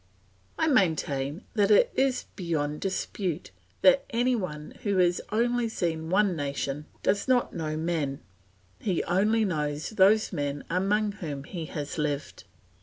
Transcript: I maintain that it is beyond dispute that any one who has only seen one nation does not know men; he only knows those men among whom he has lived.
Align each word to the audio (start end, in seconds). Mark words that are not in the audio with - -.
I 0.57 0.65
maintain 0.65 1.43
that 1.53 1.69
it 1.69 1.91
is 1.93 2.25
beyond 2.35 2.81
dispute 2.81 3.51
that 3.83 4.03
any 4.09 4.35
one 4.35 4.73
who 4.81 4.97
has 4.97 5.21
only 5.31 5.69
seen 5.69 6.09
one 6.09 6.35
nation 6.35 6.87
does 7.03 7.27
not 7.27 7.53
know 7.53 7.77
men; 7.77 8.19
he 8.79 9.03
only 9.03 9.45
knows 9.45 9.91
those 9.91 10.33
men 10.33 10.63
among 10.71 11.11
whom 11.11 11.43
he 11.43 11.65
has 11.65 11.99
lived. 11.99 12.45